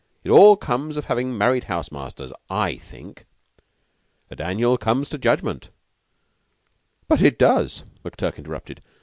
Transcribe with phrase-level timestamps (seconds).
[0.23, 3.27] It all comes of havin' married house masters, I think."
[4.31, 5.69] "A Daniel come to judgment."
[7.07, 8.81] "But it does," McTurk interrupted.